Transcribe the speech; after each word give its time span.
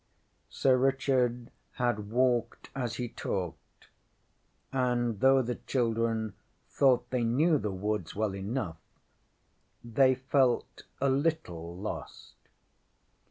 ŌĆÖ 0.01 0.47
Sir 0.61 0.77
Richard 0.79 1.51
had 1.73 2.09
walked 2.09 2.71
as 2.75 2.95
he 2.95 3.07
talked, 3.07 3.87
and 4.73 5.19
though 5.19 5.43
the 5.43 5.53
children 5.57 6.33
thought 6.67 7.07
they 7.11 7.23
knew 7.23 7.59
the 7.59 7.69
woods 7.69 8.15
well 8.15 8.33
enough, 8.35 8.77
they 9.83 10.15
felt 10.15 10.85
a 10.99 11.07
little 11.11 11.77
lost. 11.77 12.33